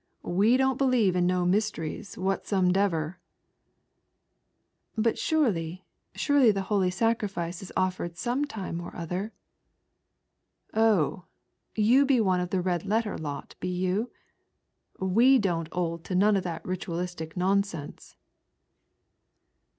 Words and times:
We 0.23 0.57
don't 0.57 0.79
beheve 0.79 1.13
in 1.13 1.27
no 1.27 1.45
toysteries 1.45 2.15
whataomdever!" 2.17 3.17
"But 4.97 5.19
surely, 5.19 5.85
surely 6.15 6.49
the 6.49 6.63
Holy 6.63 6.89
Sacrifice 6.89 7.61
is 7.61 7.71
offered 7.77 8.15
j»me 8.15 8.45
time 8.45 8.81
or 8.81 8.95
other 8.95 9.31
?""Oh, 10.73 11.25
you 11.75 12.07
he 12.09 12.19
one 12.19 12.39
of 12.39 12.49
the 12.49 12.61
Red 12.61 12.83
letter 12.83 13.15
lot 13.15 13.53
be 13.59 13.69
you? 13.69 14.09
fW^ 14.99 15.39
don't 15.39 15.69
'old 15.71 16.03
to 16.05 16.15
none 16.15 16.35
of 16.35 16.41
that 16.45 16.65
ritualistic 16.65 17.37
nonsense." 17.37 18.15